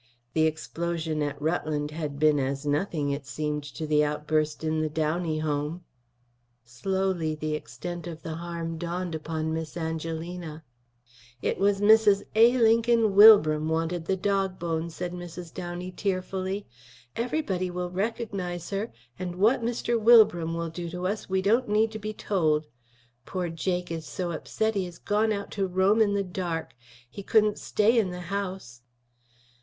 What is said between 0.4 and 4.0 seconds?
explosion at Rutland had been as nothing, it seemed, to